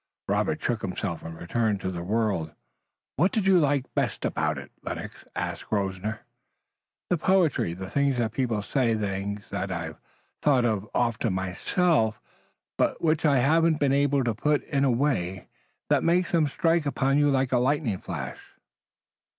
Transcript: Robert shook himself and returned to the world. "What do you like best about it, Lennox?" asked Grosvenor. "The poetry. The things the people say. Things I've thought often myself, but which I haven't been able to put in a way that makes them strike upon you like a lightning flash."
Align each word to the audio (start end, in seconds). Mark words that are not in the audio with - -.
Robert 0.27 0.59
shook 0.63 0.81
himself 0.81 1.21
and 1.21 1.37
returned 1.37 1.79
to 1.81 1.91
the 1.91 2.01
world. 2.03 2.55
"What 3.17 3.31
do 3.31 3.39
you 3.39 3.59
like 3.59 3.93
best 3.93 4.25
about 4.25 4.57
it, 4.57 4.71
Lennox?" 4.81 5.13
asked 5.35 5.69
Grosvenor. 5.69 6.21
"The 7.11 7.19
poetry. 7.19 7.75
The 7.75 7.87
things 7.87 8.17
the 8.17 8.27
people 8.27 8.63
say. 8.63 8.95
Things 8.95 9.43
I've 9.51 9.97
thought 10.41 10.65
often 10.95 11.33
myself, 11.33 12.19
but 12.79 12.99
which 13.03 13.25
I 13.27 13.37
haven't 13.41 13.79
been 13.79 13.93
able 13.93 14.23
to 14.23 14.33
put 14.33 14.63
in 14.63 14.83
a 14.83 14.89
way 14.91 15.47
that 15.91 16.03
makes 16.03 16.31
them 16.31 16.47
strike 16.47 16.87
upon 16.87 17.19
you 17.19 17.29
like 17.29 17.51
a 17.51 17.59
lightning 17.59 17.99
flash." 17.99 18.55